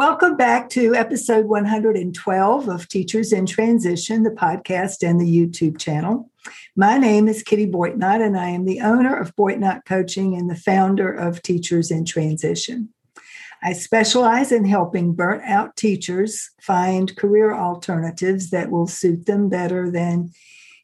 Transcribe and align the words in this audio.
Welcome 0.00 0.38
back 0.38 0.70
to 0.70 0.94
episode 0.94 1.44
112 1.44 2.68
of 2.70 2.88
Teachers 2.88 3.34
in 3.34 3.44
Transition, 3.44 4.22
the 4.22 4.30
podcast 4.30 5.06
and 5.06 5.20
the 5.20 5.26
YouTube 5.26 5.78
channel. 5.78 6.30
My 6.74 6.96
name 6.96 7.28
is 7.28 7.42
Kitty 7.42 7.66
Boitnott, 7.66 8.24
and 8.24 8.34
I 8.34 8.48
am 8.48 8.64
the 8.64 8.80
owner 8.80 9.14
of 9.14 9.36
Boitnott 9.36 9.84
Coaching 9.84 10.34
and 10.34 10.48
the 10.48 10.56
founder 10.56 11.12
of 11.12 11.42
Teachers 11.42 11.90
in 11.90 12.06
Transition. 12.06 12.88
I 13.62 13.74
specialize 13.74 14.52
in 14.52 14.64
helping 14.64 15.12
burnt 15.12 15.42
out 15.44 15.76
teachers 15.76 16.48
find 16.62 17.14
career 17.14 17.54
alternatives 17.54 18.48
that 18.48 18.70
will 18.70 18.86
suit 18.86 19.26
them 19.26 19.50
better 19.50 19.90
than 19.90 20.30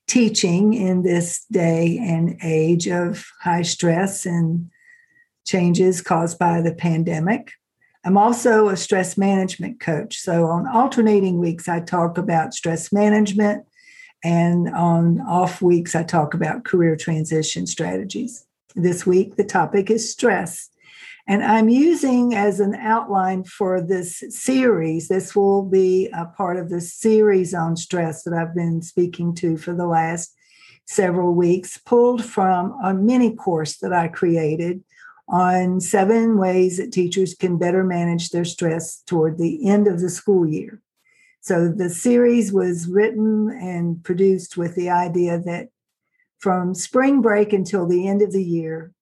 teaching 0.06 0.74
in 0.74 1.04
this 1.04 1.46
day 1.50 1.96
and 2.02 2.36
age 2.42 2.86
of 2.86 3.24
high 3.40 3.62
stress 3.62 4.26
and 4.26 4.70
changes 5.46 6.02
caused 6.02 6.38
by 6.38 6.60
the 6.60 6.74
pandemic. 6.74 7.52
I'm 8.06 8.16
also 8.16 8.68
a 8.68 8.76
stress 8.76 9.18
management 9.18 9.80
coach. 9.80 10.18
So 10.18 10.46
on 10.46 10.68
alternating 10.68 11.40
weeks, 11.40 11.68
I 11.68 11.80
talk 11.80 12.18
about 12.18 12.54
stress 12.54 12.92
management, 12.92 13.66
and 14.22 14.68
on 14.68 15.20
off 15.22 15.60
weeks, 15.60 15.96
I 15.96 16.04
talk 16.04 16.32
about 16.32 16.64
career 16.64 16.94
transition 16.94 17.66
strategies. 17.66 18.46
This 18.76 19.06
week, 19.06 19.34
the 19.34 19.44
topic 19.44 19.90
is 19.90 20.08
stress. 20.08 20.70
And 21.26 21.42
I'm 21.42 21.68
using 21.68 22.32
as 22.36 22.60
an 22.60 22.76
outline 22.76 23.42
for 23.42 23.82
this 23.82 24.22
series, 24.28 25.08
this 25.08 25.34
will 25.34 25.64
be 25.64 26.08
a 26.14 26.26
part 26.26 26.58
of 26.58 26.70
the 26.70 26.80
series 26.80 27.54
on 27.54 27.76
stress 27.76 28.22
that 28.22 28.32
I've 28.32 28.54
been 28.54 28.82
speaking 28.82 29.34
to 29.36 29.56
for 29.56 29.74
the 29.74 29.86
last 29.88 30.32
several 30.86 31.34
weeks, 31.34 31.76
pulled 31.78 32.24
from 32.24 32.78
a 32.84 32.94
mini 32.94 33.34
course 33.34 33.78
that 33.78 33.92
I 33.92 34.06
created 34.06 34.84
on 35.28 35.80
seven 35.80 36.38
ways 36.38 36.76
that 36.76 36.92
teachers 36.92 37.34
can 37.34 37.58
better 37.58 37.82
manage 37.82 38.30
their 38.30 38.44
stress 38.44 39.02
toward 39.06 39.38
the 39.38 39.68
end 39.68 39.88
of 39.88 40.00
the 40.00 40.08
school 40.10 40.46
year. 40.46 40.80
So 41.40 41.68
the 41.68 41.90
series 41.90 42.52
was 42.52 42.88
written 42.88 43.50
and 43.50 44.02
produced 44.02 44.56
with 44.56 44.74
the 44.74 44.90
idea 44.90 45.38
that 45.40 45.68
from 46.38 46.74
spring 46.74 47.22
break 47.22 47.52
until 47.52 47.86
the 47.86 48.08
end 48.08 48.22
of 48.22 48.32
the 48.32 48.42
year, 48.42 48.92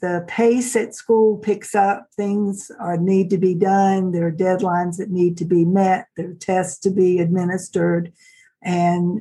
the 0.00 0.24
pace 0.26 0.74
at 0.74 0.94
school 0.94 1.36
picks 1.36 1.74
up, 1.74 2.08
things 2.16 2.70
are 2.80 2.96
need 2.96 3.28
to 3.30 3.38
be 3.38 3.54
done, 3.54 4.12
there 4.12 4.26
are 4.26 4.32
deadlines 4.32 4.96
that 4.96 5.10
need 5.10 5.36
to 5.36 5.44
be 5.44 5.64
met, 5.64 6.06
there 6.16 6.30
are 6.30 6.34
tests 6.34 6.78
to 6.80 6.90
be 6.90 7.18
administered, 7.18 8.12
and 8.62 9.20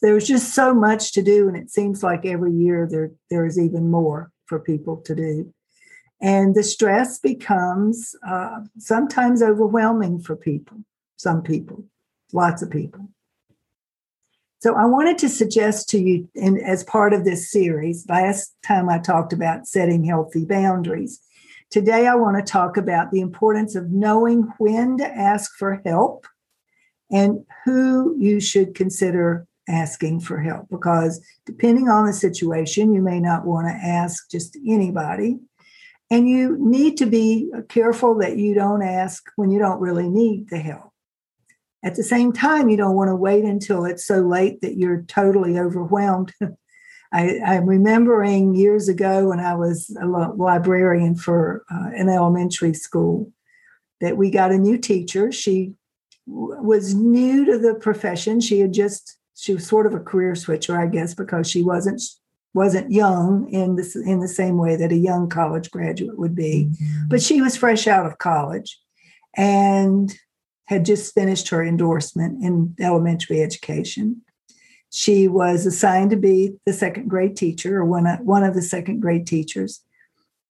there's 0.00 0.26
just 0.26 0.54
so 0.54 0.74
much 0.74 1.12
to 1.12 1.22
do 1.22 1.48
and 1.48 1.56
it 1.56 1.70
seems 1.70 2.02
like 2.02 2.26
every 2.26 2.52
year 2.52 2.86
there 2.90 3.10
there 3.30 3.46
is 3.46 3.58
even 3.58 3.90
more 3.90 4.30
for 4.46 4.60
people 4.60 4.98
to 4.98 5.14
do 5.14 5.52
and 6.22 6.54
the 6.54 6.62
stress 6.62 7.18
becomes 7.18 8.14
uh, 8.26 8.60
sometimes 8.78 9.42
overwhelming 9.42 10.20
for 10.20 10.36
people 10.36 10.78
some 11.16 11.42
people 11.42 11.84
lots 12.32 12.62
of 12.62 12.70
people. 12.70 13.08
So 14.60 14.74
i 14.74 14.86
wanted 14.86 15.18
to 15.18 15.28
suggest 15.28 15.88
to 15.90 15.98
you 15.98 16.28
in, 16.34 16.58
as 16.58 16.84
part 16.84 17.12
of 17.12 17.24
this 17.24 17.50
series 17.50 18.06
last 18.08 18.54
time 18.64 18.88
i 18.88 18.98
talked 18.98 19.32
about 19.32 19.66
setting 19.66 20.04
healthy 20.04 20.44
boundaries. 20.44 21.20
Today 21.70 22.06
i 22.06 22.14
want 22.14 22.36
to 22.36 22.52
talk 22.52 22.76
about 22.76 23.10
the 23.10 23.20
importance 23.20 23.74
of 23.74 23.90
knowing 23.90 24.52
when 24.58 24.98
to 24.98 25.06
ask 25.06 25.52
for 25.56 25.82
help 25.84 26.26
and 27.10 27.44
who 27.64 28.16
you 28.18 28.40
should 28.40 28.74
consider 28.74 29.46
asking 29.68 30.18
for 30.20 30.40
help. 30.40 30.66
Because 30.70 31.24
depending 31.46 31.88
on 31.88 32.06
the 32.06 32.12
situation 32.12 32.94
you 32.94 33.02
may 33.02 33.20
not 33.20 33.44
want 33.44 33.68
to 33.68 33.74
ask 33.74 34.30
just 34.30 34.56
anybody 34.66 35.38
and 36.12 36.28
you 36.28 36.58
need 36.60 36.98
to 36.98 37.06
be 37.06 37.50
careful 37.70 38.18
that 38.18 38.36
you 38.36 38.52
don't 38.52 38.82
ask 38.82 39.24
when 39.36 39.50
you 39.50 39.58
don't 39.58 39.80
really 39.80 40.10
need 40.10 40.50
the 40.50 40.58
help. 40.58 40.92
At 41.82 41.94
the 41.94 42.02
same 42.02 42.34
time, 42.34 42.68
you 42.68 42.76
don't 42.76 42.94
want 42.94 43.08
to 43.08 43.16
wait 43.16 43.44
until 43.44 43.86
it's 43.86 44.04
so 44.04 44.20
late 44.20 44.60
that 44.60 44.76
you're 44.76 45.04
totally 45.08 45.58
overwhelmed. 45.58 46.34
I, 47.14 47.40
am 47.42 47.64
remembering 47.64 48.54
years 48.54 48.90
ago 48.90 49.30
when 49.30 49.40
I 49.40 49.54
was 49.54 49.88
a 50.00 50.06
librarian 50.06 51.14
for 51.14 51.64
uh, 51.72 51.88
an 51.94 52.10
elementary 52.10 52.74
school 52.74 53.32
that 54.02 54.18
we 54.18 54.30
got 54.30 54.52
a 54.52 54.58
new 54.58 54.76
teacher. 54.76 55.32
She 55.32 55.72
w- 56.28 56.60
was 56.60 56.94
new 56.94 57.46
to 57.46 57.58
the 57.58 57.74
profession. 57.74 58.42
She 58.42 58.60
had 58.60 58.74
just, 58.74 59.16
she 59.34 59.54
was 59.54 59.66
sort 59.66 59.86
of 59.86 59.94
a 59.94 60.00
career 60.00 60.34
switcher, 60.34 60.78
I 60.78 60.88
guess, 60.88 61.14
because 61.14 61.48
she 61.48 61.62
wasn't 61.62 62.02
wasn't 62.54 62.92
young 62.92 63.48
in 63.48 63.76
this 63.76 63.96
in 63.96 64.20
the 64.20 64.28
same 64.28 64.58
way 64.58 64.76
that 64.76 64.92
a 64.92 64.96
young 64.96 65.28
college 65.28 65.70
graduate 65.70 66.18
would 66.18 66.34
be. 66.34 66.70
But 67.08 67.22
she 67.22 67.40
was 67.40 67.56
fresh 67.56 67.86
out 67.86 68.06
of 68.06 68.18
college 68.18 68.78
and 69.36 70.14
had 70.66 70.84
just 70.84 71.14
finished 71.14 71.48
her 71.48 71.62
endorsement 71.62 72.42
in 72.42 72.74
elementary 72.78 73.40
education. 73.42 74.22
She 74.90 75.28
was 75.28 75.64
assigned 75.64 76.10
to 76.10 76.16
be 76.16 76.56
the 76.66 76.72
second 76.72 77.08
grade 77.08 77.36
teacher 77.36 77.78
or 77.78 77.84
one 77.84 78.06
of, 78.06 78.20
one 78.20 78.44
of 78.44 78.54
the 78.54 78.62
second 78.62 79.00
grade 79.00 79.26
teachers. 79.26 79.80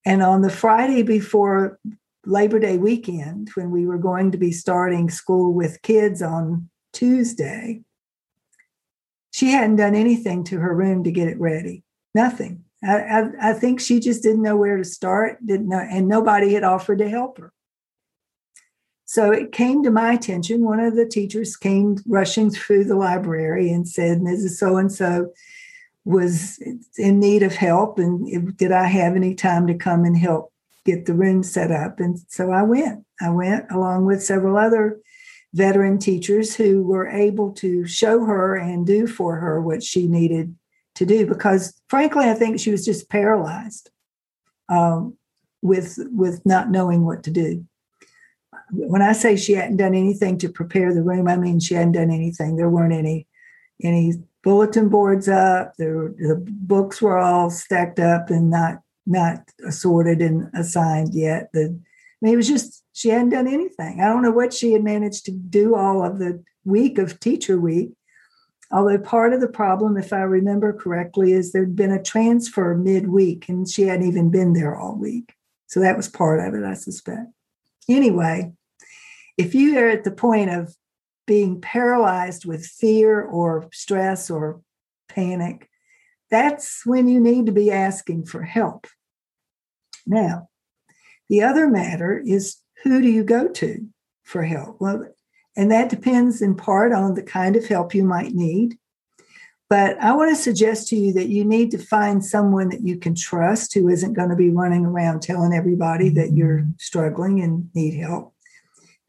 And 0.04 0.22
on 0.22 0.42
the 0.42 0.50
friday 0.50 1.02
before 1.02 1.78
labor 2.24 2.58
day 2.58 2.78
weekend 2.78 3.50
when 3.54 3.70
we 3.70 3.86
were 3.86 3.98
going 3.98 4.30
to 4.30 4.38
be 4.38 4.52
starting 4.52 5.10
school 5.10 5.52
with 5.52 5.82
kids 5.82 6.22
on 6.22 6.68
tuesday 6.92 7.80
she 9.32 9.48
hadn't 9.50 9.76
done 9.76 9.94
anything 9.94 10.44
to 10.44 10.58
her 10.58 10.74
room 10.74 11.02
to 11.02 11.10
get 11.10 11.26
it 11.26 11.40
ready 11.40 11.82
Nothing. 12.14 12.64
I, 12.84 12.98
I, 12.98 13.50
I 13.50 13.52
think 13.52 13.80
she 13.80 14.00
just 14.00 14.22
didn't 14.22 14.42
know 14.42 14.56
where 14.56 14.76
to 14.76 14.84
start, 14.84 15.44
didn't 15.46 15.68
know, 15.68 15.78
and 15.78 16.08
nobody 16.08 16.52
had 16.54 16.64
offered 16.64 16.98
to 16.98 17.08
help 17.08 17.38
her. 17.38 17.52
So 19.04 19.30
it 19.30 19.52
came 19.52 19.82
to 19.82 19.90
my 19.90 20.12
attention. 20.12 20.64
One 20.64 20.80
of 20.80 20.96
the 20.96 21.06
teachers 21.06 21.56
came 21.56 21.98
rushing 22.06 22.50
through 22.50 22.84
the 22.84 22.96
library 22.96 23.70
and 23.70 23.86
said, 23.86 24.20
Mrs. 24.20 24.56
So 24.56 24.78
and 24.78 24.90
so 24.90 25.32
was 26.04 26.58
in 26.96 27.20
need 27.20 27.42
of 27.42 27.54
help. 27.54 27.98
And 27.98 28.56
did 28.56 28.72
I 28.72 28.84
have 28.84 29.14
any 29.14 29.34
time 29.34 29.66
to 29.66 29.74
come 29.74 30.04
and 30.04 30.16
help 30.16 30.52
get 30.84 31.04
the 31.04 31.14
room 31.14 31.42
set 31.42 31.70
up? 31.70 32.00
And 32.00 32.18
so 32.28 32.50
I 32.50 32.62
went. 32.62 33.04
I 33.20 33.30
went 33.30 33.70
along 33.70 34.06
with 34.06 34.22
several 34.22 34.56
other 34.56 34.98
veteran 35.52 35.98
teachers 35.98 36.56
who 36.56 36.82
were 36.82 37.06
able 37.06 37.52
to 37.52 37.86
show 37.86 38.24
her 38.24 38.56
and 38.56 38.86
do 38.86 39.06
for 39.06 39.36
her 39.36 39.60
what 39.60 39.82
she 39.82 40.08
needed 40.08 40.56
to 40.94 41.06
do 41.06 41.26
because 41.26 41.80
frankly 41.88 42.24
i 42.24 42.34
think 42.34 42.58
she 42.58 42.70
was 42.70 42.84
just 42.84 43.08
paralyzed 43.08 43.90
um, 44.68 45.16
with 45.60 45.98
with 46.10 46.44
not 46.44 46.70
knowing 46.70 47.04
what 47.04 47.22
to 47.22 47.30
do 47.30 47.64
when 48.70 49.02
i 49.02 49.12
say 49.12 49.36
she 49.36 49.52
hadn't 49.52 49.76
done 49.76 49.94
anything 49.94 50.38
to 50.38 50.48
prepare 50.48 50.92
the 50.92 51.02
room 51.02 51.28
i 51.28 51.36
mean 51.36 51.60
she 51.60 51.74
hadn't 51.74 51.92
done 51.92 52.10
anything 52.10 52.56
there 52.56 52.70
weren't 52.70 52.92
any 52.92 53.26
any 53.82 54.14
bulletin 54.42 54.88
boards 54.88 55.28
up. 55.28 55.74
The, 55.76 56.14
the 56.18 56.44
books 56.46 57.00
were 57.00 57.18
all 57.18 57.50
stacked 57.50 57.98
up 57.98 58.30
and 58.30 58.50
not 58.50 58.80
not 59.04 59.38
assorted 59.66 60.22
and 60.22 60.48
assigned 60.54 61.14
yet. 61.14 61.50
The 61.52 61.64
I 61.64 62.24
mean, 62.24 62.34
it 62.34 62.36
was 62.36 62.48
just 62.48 62.84
she 62.92 63.08
hadn't 63.08 63.30
done 63.30 63.48
anything. 63.48 64.00
I 64.00 64.06
don't 64.06 64.22
know 64.22 64.30
what 64.30 64.52
she 64.52 64.72
had 64.72 64.84
managed 64.84 65.24
to 65.26 65.32
do 65.32 65.74
all 65.74 66.04
of 66.04 66.18
the 66.18 66.42
week 66.64 66.98
of 66.98 67.18
teacher 67.18 67.58
week. 67.58 67.92
Although 68.72 68.98
part 68.98 69.34
of 69.34 69.40
the 69.40 69.48
problem, 69.48 69.98
if 69.98 70.12
I 70.12 70.20
remember 70.22 70.72
correctly, 70.72 71.32
is 71.32 71.52
there'd 71.52 71.76
been 71.76 71.92
a 71.92 72.02
transfer 72.02 72.74
midweek 72.74 73.48
and 73.48 73.68
she 73.68 73.82
hadn't 73.82 74.08
even 74.08 74.30
been 74.30 74.54
there 74.54 74.74
all 74.74 74.96
week. 74.96 75.34
So 75.66 75.80
that 75.80 75.96
was 75.96 76.08
part 76.08 76.40
of 76.40 76.54
it, 76.54 76.64
I 76.64 76.74
suspect. 76.74 77.28
Anyway, 77.88 78.52
if 79.36 79.54
you 79.54 79.78
are 79.78 79.88
at 79.88 80.04
the 80.04 80.10
point 80.10 80.50
of 80.50 80.74
being 81.26 81.60
paralyzed 81.60 82.46
with 82.46 82.66
fear 82.66 83.20
or 83.20 83.68
stress 83.72 84.30
or 84.30 84.62
panic, 85.08 85.68
that's 86.30 86.86
when 86.86 87.08
you 87.08 87.20
need 87.20 87.46
to 87.46 87.52
be 87.52 87.70
asking 87.70 88.24
for 88.24 88.42
help. 88.42 88.86
Now, 90.06 90.48
the 91.28 91.42
other 91.42 91.68
matter 91.68 92.18
is 92.18 92.56
who 92.82 93.02
do 93.02 93.08
you 93.08 93.22
go 93.22 93.48
to 93.48 93.86
for 94.24 94.42
help? 94.42 94.80
Well, 94.80 95.08
and 95.56 95.70
that 95.70 95.90
depends 95.90 96.42
in 96.42 96.54
part 96.54 96.92
on 96.92 97.14
the 97.14 97.22
kind 97.22 97.56
of 97.56 97.66
help 97.66 97.94
you 97.94 98.04
might 98.04 98.34
need. 98.34 98.78
But 99.68 99.98
I 99.98 100.12
want 100.12 100.30
to 100.30 100.42
suggest 100.42 100.88
to 100.88 100.96
you 100.96 101.12
that 101.14 101.28
you 101.28 101.44
need 101.44 101.70
to 101.70 101.78
find 101.78 102.24
someone 102.24 102.68
that 102.68 102.82
you 102.82 102.98
can 102.98 103.14
trust 103.14 103.72
who 103.72 103.88
isn't 103.88 104.12
going 104.12 104.28
to 104.28 104.36
be 104.36 104.50
running 104.50 104.84
around 104.84 105.22
telling 105.22 105.54
everybody 105.54 106.10
that 106.10 106.28
mm-hmm. 106.28 106.36
you're 106.36 106.66
struggling 106.78 107.40
and 107.40 107.70
need 107.74 107.94
help 107.94 108.32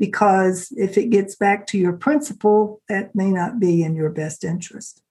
because 0.04 0.74
if 0.76 0.98
it 0.98 1.12
gets 1.12 1.36
back 1.36 1.66
to 1.68 1.78
your 1.78 1.94
principal, 1.94 2.82
that 2.90 3.16
may 3.16 3.32
not 3.32 3.58
be 3.58 3.84
in 3.84 3.96
your 3.96 4.10
best 4.10 4.44
interest. 4.44 5.02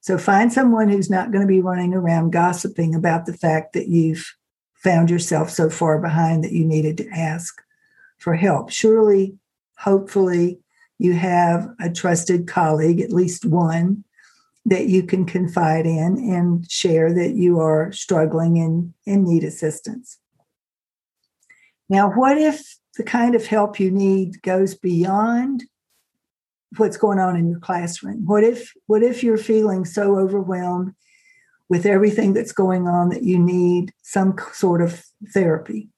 So 0.00 0.16
find 0.16 0.50
someone 0.50 0.88
who's 0.88 1.10
not 1.10 1.30
going 1.30 1.42
to 1.42 1.46
be 1.46 1.60
running 1.60 1.92
around 1.92 2.30
gossiping 2.30 2.94
about 2.94 3.26
the 3.26 3.34
fact 3.34 3.74
that 3.74 3.88
you've 3.88 4.34
found 4.76 5.10
yourself 5.10 5.50
so 5.50 5.68
far 5.68 5.98
behind 5.98 6.42
that 6.42 6.52
you 6.52 6.64
needed 6.64 6.96
to 6.96 7.08
ask 7.10 7.60
for 8.16 8.34
help. 8.34 8.70
Surely, 8.70 9.36
hopefully, 9.76 10.58
you 11.00 11.14
have 11.14 11.66
a 11.80 11.90
trusted 11.90 12.46
colleague, 12.46 13.00
at 13.00 13.10
least 13.10 13.46
one, 13.46 14.04
that 14.66 14.88
you 14.88 15.02
can 15.02 15.24
confide 15.24 15.86
in 15.86 16.18
and 16.18 16.70
share 16.70 17.10
that 17.14 17.30
you 17.36 17.58
are 17.58 17.90
struggling 17.90 18.58
and, 18.58 18.92
and 19.06 19.24
need 19.24 19.42
assistance. 19.42 20.18
Now, 21.88 22.10
what 22.10 22.36
if 22.36 22.76
the 22.98 23.02
kind 23.02 23.34
of 23.34 23.46
help 23.46 23.80
you 23.80 23.90
need 23.90 24.42
goes 24.42 24.74
beyond 24.74 25.64
what's 26.76 26.98
going 26.98 27.18
on 27.18 27.34
in 27.34 27.48
your 27.48 27.60
classroom? 27.60 28.26
What 28.26 28.44
if 28.44 28.70
what 28.86 29.02
if 29.02 29.24
you're 29.24 29.38
feeling 29.38 29.86
so 29.86 30.18
overwhelmed 30.18 30.92
with 31.70 31.86
everything 31.86 32.34
that's 32.34 32.52
going 32.52 32.86
on 32.86 33.08
that 33.08 33.22
you 33.22 33.38
need 33.38 33.94
some 34.02 34.36
sort 34.52 34.82
of 34.82 35.02
therapy? 35.32 35.88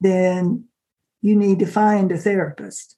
Then 0.00 0.64
you 1.20 1.36
need 1.36 1.58
to 1.58 1.66
find 1.66 2.10
a 2.10 2.16
therapist 2.16 2.96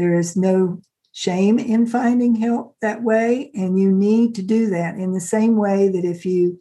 there 0.00 0.18
is 0.18 0.34
no 0.34 0.80
shame 1.12 1.58
in 1.58 1.86
finding 1.86 2.34
help 2.34 2.74
that 2.80 3.02
way 3.02 3.50
and 3.54 3.78
you 3.78 3.92
need 3.92 4.34
to 4.34 4.42
do 4.42 4.70
that 4.70 4.94
in 4.94 5.12
the 5.12 5.20
same 5.20 5.56
way 5.58 5.90
that 5.90 6.06
if 6.06 6.24
you 6.24 6.58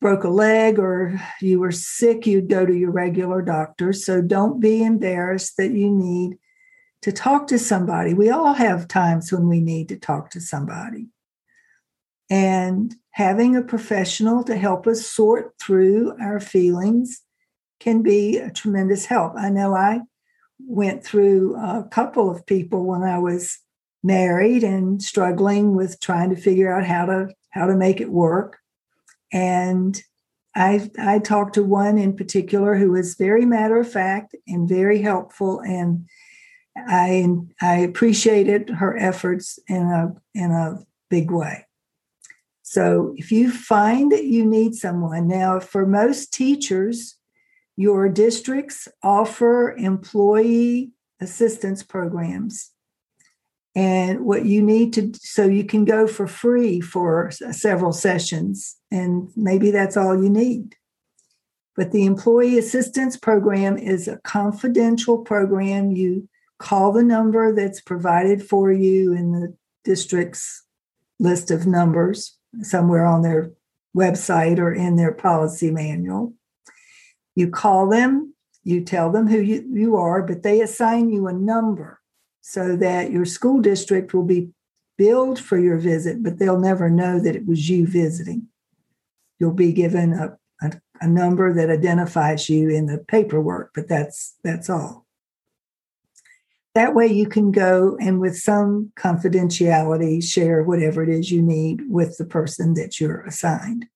broke 0.00 0.22
a 0.22 0.28
leg 0.28 0.78
or 0.78 1.20
you 1.40 1.58
were 1.58 1.72
sick, 1.72 2.24
you'd 2.24 2.48
go 2.48 2.64
to 2.64 2.72
your 2.72 2.92
regular 2.92 3.42
doctor. 3.42 3.92
So 3.92 4.22
don't 4.22 4.60
be 4.60 4.84
embarrassed 4.84 5.56
that 5.56 5.72
you 5.72 5.90
need 5.90 6.38
to 7.00 7.10
talk 7.10 7.48
to 7.48 7.58
somebody. 7.58 8.14
We 8.14 8.30
all 8.30 8.52
have 8.52 8.86
times 8.86 9.32
when 9.32 9.48
we 9.48 9.60
need 9.60 9.88
to 9.88 9.98
talk 9.98 10.30
to 10.30 10.40
somebody. 10.40 11.08
And 12.30 12.94
having 13.10 13.56
a 13.56 13.62
professional 13.62 14.44
to 14.44 14.56
help 14.56 14.86
us 14.86 15.04
sort 15.04 15.54
through 15.60 16.14
our 16.20 16.38
feelings 16.38 17.22
can 17.80 18.02
be 18.02 18.38
a 18.38 18.52
tremendous 18.52 19.06
help. 19.06 19.32
I 19.36 19.50
know 19.50 19.74
I 19.74 20.02
went 20.66 21.04
through 21.04 21.56
a 21.56 21.86
couple 21.90 22.30
of 22.30 22.46
people 22.46 22.84
when 22.84 23.02
I 23.02 23.18
was 23.18 23.58
married 24.02 24.64
and 24.64 25.02
struggling 25.02 25.74
with 25.74 26.00
trying 26.00 26.30
to 26.30 26.40
figure 26.40 26.72
out 26.72 26.84
how 26.84 27.06
to 27.06 27.28
how 27.50 27.66
to 27.66 27.76
make 27.76 28.00
it 28.00 28.10
work 28.10 28.58
and 29.32 30.02
I, 30.54 30.90
I 30.98 31.18
talked 31.18 31.54
to 31.54 31.62
one 31.62 31.96
in 31.98 32.14
particular 32.14 32.76
who 32.76 32.90
was 32.90 33.14
very 33.14 33.46
matter 33.46 33.80
of 33.80 33.90
fact 33.90 34.34
and 34.46 34.68
very 34.68 35.00
helpful, 35.00 35.60
and 35.60 36.06
I 36.76 37.26
I 37.60 37.76
appreciated 37.78 38.68
her 38.70 38.96
efforts 38.96 39.58
in 39.68 39.82
a 39.82 40.14
in 40.34 40.50
a 40.50 40.84
big 41.08 41.30
way. 41.30 41.66
So 42.62 43.14
if 43.16 43.32
you 43.32 43.50
find 43.50 44.12
that 44.12 44.24
you 44.24 44.44
need 44.44 44.74
someone 44.74 45.26
now, 45.26 45.58
for 45.60 45.86
most 45.86 46.32
teachers, 46.32 47.16
your 47.76 48.08
districts 48.08 48.88
offer 49.02 49.72
employee 49.72 50.90
assistance 51.20 51.82
programs. 51.82 52.70
And 53.74 54.26
what 54.26 54.44
you 54.44 54.62
need 54.62 54.92
to 54.94 55.12
so 55.18 55.46
you 55.46 55.64
can 55.64 55.86
go 55.86 56.06
for 56.06 56.26
free 56.26 56.80
for 56.80 57.30
several 57.30 57.94
sessions 57.94 58.76
and 58.90 59.30
maybe 59.34 59.70
that's 59.70 59.96
all 59.96 60.22
you 60.22 60.28
need. 60.28 60.76
But 61.74 61.90
the 61.90 62.04
employee 62.04 62.58
assistance 62.58 63.16
program 63.16 63.78
is 63.78 64.08
a 64.08 64.18
confidential 64.18 65.18
program. 65.18 65.90
You 65.90 66.28
call 66.58 66.92
the 66.92 67.02
number 67.02 67.54
that's 67.54 67.80
provided 67.80 68.46
for 68.46 68.70
you 68.70 69.14
in 69.14 69.32
the 69.32 69.56
district's 69.84 70.64
list 71.18 71.50
of 71.50 71.66
numbers 71.66 72.36
somewhere 72.60 73.06
on 73.06 73.22
their 73.22 73.52
website 73.96 74.58
or 74.58 74.70
in 74.72 74.96
their 74.96 75.12
policy 75.12 75.70
manual 75.70 76.34
you 77.34 77.48
call 77.48 77.88
them 77.88 78.34
you 78.64 78.80
tell 78.80 79.10
them 79.10 79.26
who 79.26 79.40
you, 79.40 79.64
you 79.72 79.96
are 79.96 80.22
but 80.22 80.42
they 80.42 80.60
assign 80.60 81.10
you 81.10 81.26
a 81.26 81.32
number 81.32 82.00
so 82.42 82.76
that 82.76 83.10
your 83.10 83.24
school 83.24 83.60
district 83.60 84.12
will 84.12 84.24
be 84.24 84.50
billed 84.98 85.38
for 85.38 85.58
your 85.58 85.78
visit, 85.78 86.22
but 86.22 86.38
they'll 86.38 86.60
never 86.60 86.90
know 86.90 87.18
that 87.18 87.36
it 87.36 87.46
was 87.46 87.68
you 87.68 87.86
visiting. 87.86 88.48
You'll 89.38 89.52
be 89.52 89.72
given 89.72 90.12
a, 90.12 90.36
a, 90.60 90.72
a 91.00 91.08
number 91.08 91.52
that 91.52 91.70
identifies 91.70 92.48
you 92.48 92.68
in 92.68 92.86
the 92.86 92.98
paperwork, 92.98 93.72
but 93.74 93.88
that's 93.88 94.36
that's 94.44 94.68
all. 94.68 95.06
That 96.74 96.94
way 96.94 97.06
you 97.06 97.26
can 97.26 97.52
go 97.52 97.98
and 98.00 98.20
with 98.20 98.36
some 98.38 98.92
confidentiality 98.96 100.22
share 100.22 100.62
whatever 100.62 101.02
it 101.02 101.08
is 101.08 101.30
you 101.30 101.42
need 101.42 101.82
with 101.88 102.16
the 102.16 102.24
person 102.24 102.74
that 102.74 102.98
you're 102.98 103.22
assigned 103.22 103.86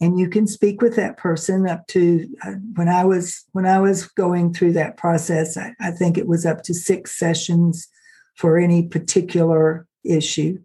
and 0.00 0.18
you 0.18 0.28
can 0.28 0.46
speak 0.46 0.80
with 0.80 0.96
that 0.96 1.16
person 1.16 1.68
up 1.68 1.86
to 1.88 2.26
uh, 2.44 2.52
when 2.74 2.88
i 2.88 3.04
was 3.04 3.44
when 3.52 3.66
i 3.66 3.78
was 3.78 4.06
going 4.06 4.52
through 4.52 4.72
that 4.72 4.96
process 4.96 5.56
I, 5.56 5.74
I, 5.80 5.90
think 5.90 6.16
it 6.16 6.26
was 6.26 6.46
up 6.46 6.62
to 6.64 6.74
six 6.74 7.18
sessions 7.18 7.88
for 8.36 8.58
any 8.58 8.88
particular 8.88 9.86
issue. 10.04 10.58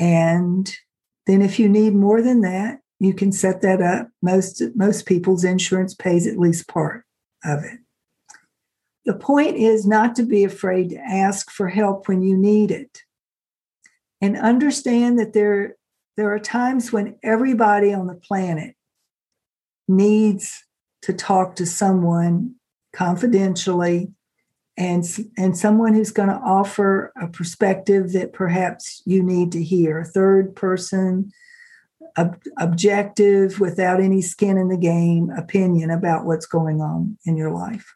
And 0.00 0.74
then 1.26 1.42
if 1.42 1.58
you 1.58 1.68
need 1.68 1.94
more 1.94 2.22
than 2.22 2.40
that 2.42 2.80
you 2.98 3.12
can 3.12 3.32
set 3.32 3.60
that 3.62 3.82
up. 3.82 4.08
Most 4.22 4.62
most 4.74 5.06
people's 5.06 5.44
insurance 5.44 5.94
pays 5.94 6.26
at 6.26 6.38
least 6.38 6.68
part 6.68 7.04
of 7.44 7.62
it. 7.64 7.78
The 9.04 9.14
point 9.14 9.56
is 9.56 9.86
not 9.86 10.16
to 10.16 10.22
be 10.22 10.44
afraid 10.44 10.90
to 10.90 10.98
ask 10.98 11.50
for 11.50 11.68
help 11.68 12.08
when 12.08 12.22
you 12.22 12.36
need 12.36 12.70
it. 12.70 13.02
And 14.20 14.36
understand 14.36 15.18
that 15.18 15.34
there 15.34 15.75
there 16.16 16.32
are 16.32 16.38
times 16.38 16.92
when 16.92 17.16
everybody 17.22 17.92
on 17.92 18.06
the 18.06 18.14
planet 18.14 18.74
needs 19.86 20.64
to 21.02 21.12
talk 21.12 21.56
to 21.56 21.66
someone 21.66 22.54
confidentially 22.94 24.08
and 24.78 25.04
and 25.38 25.56
someone 25.56 25.94
who's 25.94 26.10
going 26.10 26.28
to 26.28 26.34
offer 26.34 27.12
a 27.20 27.28
perspective 27.28 28.12
that 28.12 28.32
perhaps 28.32 29.02
you 29.06 29.22
need 29.22 29.52
to 29.52 29.62
hear, 29.62 30.00
a 30.00 30.04
third 30.04 30.54
person 30.54 31.32
ob- 32.18 32.42
objective 32.58 33.58
without 33.58 34.00
any 34.00 34.20
skin 34.20 34.58
in 34.58 34.68
the 34.68 34.76
game 34.76 35.30
opinion 35.30 35.90
about 35.90 36.26
what's 36.26 36.46
going 36.46 36.80
on 36.80 37.16
in 37.24 37.36
your 37.36 37.50
life. 37.50 37.94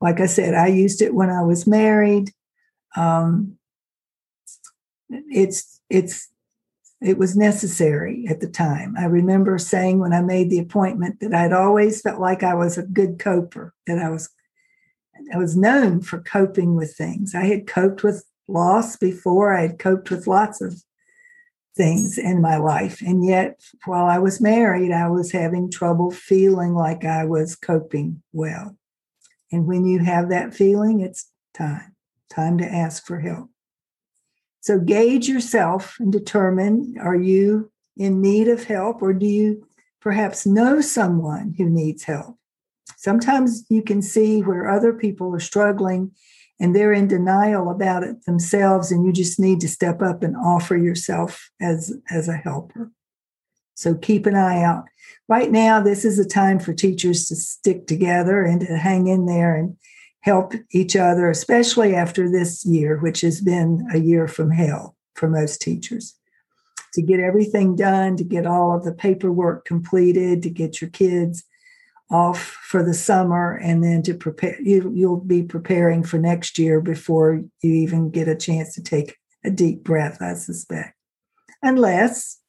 Like 0.00 0.20
i 0.20 0.26
said 0.26 0.54
i 0.54 0.66
used 0.66 1.02
it 1.02 1.14
when 1.14 1.30
i 1.30 1.42
was 1.42 1.66
married. 1.66 2.32
Um, 2.96 3.58
it's 5.08 5.80
it's 5.88 6.28
it 7.00 7.18
was 7.18 7.36
necessary 7.36 8.26
at 8.28 8.40
the 8.40 8.48
time. 8.48 8.94
I 8.98 9.04
remember 9.04 9.58
saying 9.58 10.00
when 10.00 10.12
I 10.12 10.20
made 10.20 10.50
the 10.50 10.58
appointment 10.58 11.20
that 11.20 11.34
I'd 11.34 11.52
always 11.52 12.00
felt 12.00 12.20
like 12.20 12.42
I 12.42 12.54
was 12.54 12.76
a 12.76 12.82
good 12.82 13.18
coper, 13.18 13.74
that 13.86 13.98
I 13.98 14.10
was 14.10 14.28
I 15.32 15.36
was 15.36 15.56
known 15.56 16.00
for 16.00 16.20
coping 16.20 16.76
with 16.76 16.96
things. 16.96 17.34
I 17.34 17.44
had 17.44 17.66
coped 17.66 18.02
with 18.02 18.24
loss 18.46 18.96
before, 18.96 19.54
I 19.54 19.62
had 19.62 19.78
coped 19.78 20.10
with 20.10 20.26
lots 20.26 20.60
of 20.60 20.82
things 21.76 22.18
in 22.18 22.40
my 22.40 22.56
life. 22.56 23.00
And 23.00 23.24
yet, 23.24 23.60
while 23.84 24.06
I 24.06 24.18
was 24.18 24.40
married, 24.40 24.92
I 24.92 25.08
was 25.08 25.32
having 25.32 25.70
trouble 25.70 26.10
feeling 26.10 26.74
like 26.74 27.04
I 27.04 27.24
was 27.24 27.56
coping 27.56 28.22
well. 28.32 28.76
And 29.50 29.66
when 29.66 29.86
you 29.86 30.00
have 30.00 30.28
that 30.28 30.54
feeling, 30.54 31.00
it's 31.00 31.30
time, 31.54 31.94
time 32.30 32.58
to 32.58 32.66
ask 32.66 33.06
for 33.06 33.20
help. 33.20 33.50
So 34.60 34.78
gauge 34.78 35.28
yourself 35.28 35.96
and 36.00 36.12
determine 36.12 36.96
are 37.00 37.16
you 37.16 37.70
in 37.96 38.20
need 38.20 38.48
of 38.48 38.64
help 38.64 39.02
or 39.02 39.12
do 39.12 39.26
you 39.26 39.66
perhaps 40.00 40.46
know 40.46 40.80
someone 40.80 41.54
who 41.56 41.68
needs 41.68 42.04
help? 42.04 42.36
Sometimes 42.96 43.64
you 43.68 43.82
can 43.82 44.02
see 44.02 44.40
where 44.40 44.68
other 44.68 44.92
people 44.92 45.34
are 45.34 45.40
struggling 45.40 46.12
and 46.60 46.74
they're 46.74 46.92
in 46.92 47.06
denial 47.06 47.70
about 47.70 48.02
it 48.02 48.24
themselves 48.24 48.90
and 48.90 49.06
you 49.06 49.12
just 49.12 49.38
need 49.38 49.60
to 49.60 49.68
step 49.68 50.02
up 50.02 50.22
and 50.22 50.36
offer 50.36 50.76
yourself 50.76 51.50
as 51.60 51.92
as 52.10 52.28
a 52.28 52.36
helper 52.36 52.90
so 53.74 53.94
keep 53.94 54.26
an 54.26 54.34
eye 54.34 54.62
out 54.62 54.84
right 55.28 55.50
now 55.50 55.80
this 55.80 56.04
is 56.04 56.18
a 56.18 56.26
time 56.26 56.58
for 56.58 56.72
teachers 56.72 57.26
to 57.26 57.36
stick 57.36 57.86
together 57.86 58.42
and 58.42 58.60
to 58.60 58.76
hang 58.76 59.06
in 59.06 59.26
there 59.26 59.54
and 59.54 59.76
help 60.20 60.52
each 60.72 60.96
other 60.96 61.30
especially 61.30 61.94
after 61.94 62.30
this 62.30 62.64
year 62.66 62.98
which 62.98 63.20
has 63.20 63.40
been 63.40 63.86
a 63.92 63.98
year 63.98 64.26
from 64.28 64.50
hell 64.50 64.96
for 65.18 65.28
most 65.28 65.60
teachers. 65.60 66.14
To 66.94 67.02
get 67.02 67.20
everything 67.20 67.76
done 67.76 68.16
to 68.16 68.24
get 68.24 68.46
all 68.46 68.74
of 68.74 68.84
the 68.84 68.92
paperwork 68.92 69.64
completed 69.64 70.42
to 70.42 70.50
get 70.50 70.80
your 70.80 70.90
kids 70.90 71.44
off 72.10 72.38
for 72.62 72.82
the 72.82 72.94
summer 72.94 73.56
and 73.56 73.84
then 73.84 74.02
to 74.02 74.14
prepare 74.14 74.60
you, 74.62 74.90
you'll 74.94 75.20
be 75.20 75.42
preparing 75.42 76.02
for 76.02 76.18
next 76.18 76.58
year 76.58 76.80
before 76.80 77.42
you 77.62 77.72
even 77.72 78.10
get 78.10 78.28
a 78.28 78.34
chance 78.34 78.74
to 78.74 78.82
take 78.82 79.16
a 79.44 79.50
deep 79.50 79.84
breath 79.84 80.20
i 80.22 80.34
suspect. 80.34 80.94
Unless 81.62 82.40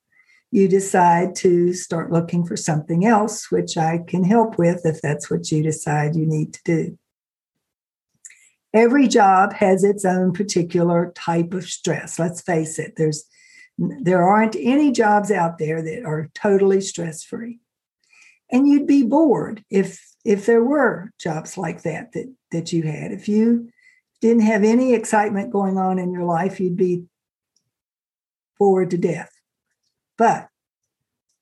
you 0.51 0.67
decide 0.67 1.35
to 1.35 1.73
start 1.73 2.11
looking 2.11 2.45
for 2.45 2.57
something 2.57 3.05
else 3.05 3.51
which 3.51 3.77
i 3.77 3.99
can 4.07 4.23
help 4.23 4.57
with 4.57 4.85
if 4.85 4.99
that's 5.01 5.29
what 5.29 5.51
you 5.51 5.61
decide 5.61 6.15
you 6.15 6.25
need 6.25 6.53
to 6.53 6.61
do 6.65 6.97
every 8.73 9.07
job 9.07 9.53
has 9.53 9.83
its 9.83 10.05
own 10.05 10.33
particular 10.33 11.11
type 11.15 11.53
of 11.53 11.65
stress. 11.65 12.19
Let's 12.19 12.41
face 12.41 12.79
it 12.79 12.93
there's 12.97 13.25
there 13.77 14.23
aren't 14.23 14.57
any 14.59 14.91
jobs 14.91 15.31
out 15.31 15.57
there 15.57 15.81
that 15.81 16.03
are 16.03 16.29
totally 16.33 16.81
stress 16.81 17.23
free 17.23 17.59
and 18.51 18.67
you'd 18.67 18.87
be 18.87 19.03
bored 19.03 19.63
if 19.69 20.05
if 20.25 20.45
there 20.45 20.63
were 20.63 21.11
jobs 21.19 21.57
like 21.57 21.83
that 21.83 22.11
that 22.13 22.33
that 22.51 22.73
you 22.73 22.83
had. 22.83 23.11
If 23.11 23.27
you 23.27 23.69
didn't 24.21 24.43
have 24.43 24.63
any 24.63 24.93
excitement 24.93 25.51
going 25.51 25.77
on 25.77 25.97
in 25.97 26.11
your 26.11 26.25
life 26.25 26.59
you'd 26.59 26.77
be 26.77 27.05
bored 28.57 28.89
to 28.91 28.97
death. 28.97 29.31
But 30.17 30.49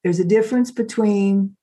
there's 0.04 0.20
a 0.20 0.26
difference 0.26 0.72
between 0.72 1.57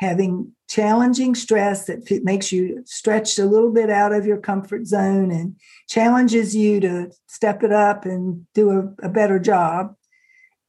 having 0.00 0.52
challenging 0.68 1.34
stress 1.34 1.86
that 1.86 2.08
makes 2.24 2.50
you 2.50 2.82
stretched 2.86 3.38
a 3.38 3.44
little 3.44 3.70
bit 3.70 3.90
out 3.90 4.12
of 4.12 4.26
your 4.26 4.38
comfort 4.38 4.86
zone 4.86 5.30
and 5.30 5.54
challenges 5.88 6.54
you 6.56 6.80
to 6.80 7.10
step 7.26 7.62
it 7.62 7.72
up 7.72 8.04
and 8.04 8.46
do 8.54 8.70
a, 8.70 9.06
a 9.06 9.08
better 9.08 9.38
job 9.38 9.94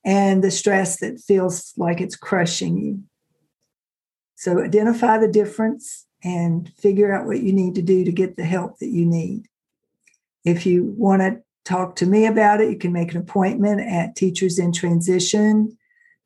and 0.05 0.43
the 0.43 0.51
stress 0.51 0.99
that 0.99 1.19
feels 1.19 1.73
like 1.77 2.01
it's 2.01 2.15
crushing 2.15 2.77
you 2.77 3.01
so 4.41 4.59
identify 4.59 5.19
the 5.19 5.27
difference 5.27 6.07
and 6.23 6.67
figure 6.79 7.13
out 7.13 7.27
what 7.27 7.41
you 7.41 7.53
need 7.53 7.75
to 7.75 7.83
do 7.83 8.03
to 8.03 8.11
get 8.11 8.37
the 8.37 8.43
help 8.43 8.79
that 8.79 8.89
you 8.89 9.05
need. 9.05 9.47
If 10.43 10.65
you 10.65 10.95
want 10.97 11.21
to 11.21 11.41
talk 11.63 11.95
to 11.97 12.07
me 12.07 12.25
about 12.25 12.59
it, 12.59 12.71
you 12.71 12.77
can 12.79 12.91
make 12.91 13.11
an 13.11 13.21
appointment 13.21 13.81
at 13.81 14.15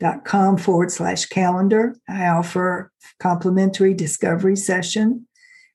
teachersintransition.com 0.01 0.57
forward 0.57 0.91
slash 0.91 1.25
calendar. 1.25 1.95
I 2.07 2.27
offer 2.27 2.91
complimentary 3.19 3.93
discovery 3.93 4.55
session, 4.55 5.27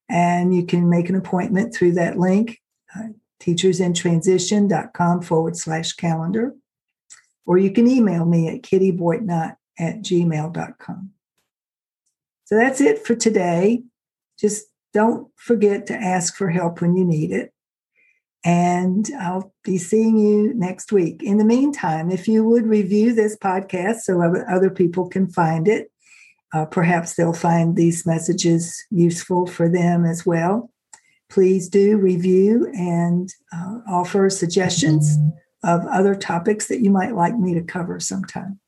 and 0.09 0.55
you 0.55 0.67
can 0.67 0.89
make 0.89 1.09
an 1.09 1.17
appointment 1.17 1.75
through 1.75 1.93
that 1.93 2.19
link, 2.19 2.61
uh, 2.97 3.09
teachersintransition.com 3.41 5.23
forward 5.23 5.57
slash 5.57 5.93
calendar. 5.93 6.55
Or 7.47 7.59
you 7.59 7.73
can 7.73 7.89
email 7.89 8.25
me 8.25 8.49
at 8.49 8.63
kittyboitnott 8.63 9.57
at 9.79 10.03
gmail.com. 10.03 11.11
So 12.45 12.57
that's 12.57 12.81
it 12.81 13.05
for 13.05 13.15
today. 13.15 13.83
Just 14.39 14.67
don't 14.93 15.29
forget 15.37 15.87
to 15.87 15.95
ask 15.95 16.37
for 16.37 16.51
help 16.51 16.81
when 16.81 16.97
you 16.97 17.05
need 17.05 17.31
it. 17.31 17.53
And 18.45 19.07
I'll 19.21 19.53
be 19.65 19.77
seeing 19.77 20.17
you 20.17 20.55
next 20.55 20.93
week. 20.93 21.23
In 21.23 21.37
the 21.37 21.45
meantime, 21.45 22.11
if 22.11 22.27
you 22.27 22.43
would 22.45 22.67
review 22.67 23.15
this 23.15 23.37
podcast 23.37 24.01
so 24.01 24.23
other 24.23 24.71
people 24.71 25.09
can 25.09 25.29
find 25.29 25.69
it, 25.69 25.91
uh, 26.53 26.65
perhaps 26.65 27.15
they'll 27.15 27.33
find 27.33 27.77
these 27.77 28.07
messages 28.07 28.83
useful 28.91 29.47
for 29.47 29.69
them 29.69 30.05
as 30.05 30.25
well. 30.25 30.71
Please 31.29 31.69
do 31.69 31.97
review 31.99 32.71
and 32.75 33.33
uh, 33.53 33.79
offer 33.89 34.29
suggestions 34.31 35.17
of 35.63 35.87
other 35.87 36.15
topics 36.15 36.67
that 36.69 36.81
you 36.81 36.91
might 36.91 37.15
like 37.15 37.37
me 37.37 37.55
to 37.55 37.63
cover 37.63 38.01
sometime. 38.01 38.59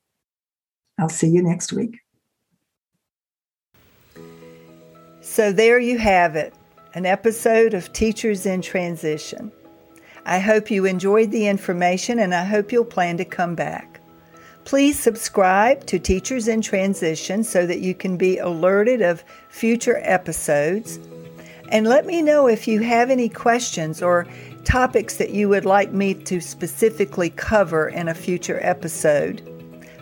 I'll 0.99 1.09
see 1.09 1.27
you 1.27 1.41
next 1.41 1.73
week. 1.73 1.99
So 5.21 5.51
there 5.51 5.79
you 5.79 5.97
have 5.97 6.35
it 6.35 6.53
an 6.93 7.05
episode 7.07 7.73
of 7.73 7.91
Teachers 7.91 8.45
in 8.45 8.61
Transition. 8.61 9.51
I 10.25 10.39
hope 10.39 10.71
you 10.71 10.85
enjoyed 10.85 11.31
the 11.31 11.47
information 11.47 12.19
and 12.19 12.33
I 12.33 12.45
hope 12.45 12.71
you'll 12.71 12.85
plan 12.85 13.17
to 13.17 13.25
come 13.25 13.55
back. 13.55 13.99
Please 14.65 14.97
subscribe 14.97 15.85
to 15.87 15.99
Teachers 15.99 16.47
in 16.47 16.61
Transition 16.61 17.43
so 17.43 17.65
that 17.65 17.81
you 17.81 17.93
can 17.93 18.15
be 18.15 18.37
alerted 18.37 19.01
of 19.01 19.23
future 19.49 19.99
episodes. 20.03 20.99
And 21.67 21.87
let 21.87 22.05
me 22.05 22.21
know 22.21 22.47
if 22.47 22.67
you 22.67 22.81
have 22.81 23.09
any 23.09 23.27
questions 23.27 24.01
or 24.01 24.25
topics 24.63 25.17
that 25.17 25.31
you 25.31 25.49
would 25.49 25.65
like 25.65 25.91
me 25.91 26.13
to 26.13 26.39
specifically 26.39 27.29
cover 27.31 27.89
in 27.89 28.07
a 28.07 28.13
future 28.13 28.59
episode. 28.61 29.41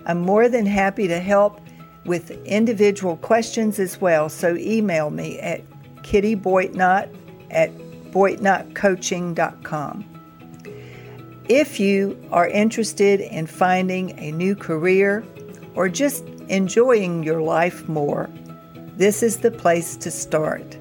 I'm 0.05 0.19
more 0.19 0.47
than 0.47 0.65
happy 0.65 1.07
to 1.07 1.19
help 1.19 1.59
with 2.05 2.31
individual 2.45 3.17
questions 3.17 3.79
as 3.79 3.99
well. 3.99 4.29
So 4.29 4.55
email 4.57 5.09
me 5.09 5.39
at 5.39 5.61
kittyboitnott 6.03 7.15
at 7.49 7.71
boitnottcoaching.com. 8.11 10.05
If 11.49 11.79
you 11.79 12.21
are 12.31 12.47
interested 12.47 13.19
in 13.19 13.47
finding 13.47 14.17
a 14.19 14.31
new 14.31 14.55
career 14.55 15.23
or 15.75 15.89
just 15.89 16.23
enjoying 16.47 17.23
your 17.23 17.41
life 17.41 17.89
more, 17.89 18.29
this 18.95 19.23
is 19.23 19.37
the 19.37 19.51
place 19.51 19.95
to 19.97 20.11
start. 20.11 20.77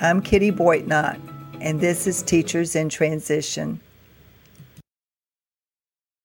I'm 0.00 0.20
Kitty 0.20 0.50
Boitnott, 0.50 1.20
and 1.60 1.80
this 1.80 2.06
is 2.06 2.22
Teachers 2.22 2.74
in 2.74 2.88
Transition. 2.88 3.80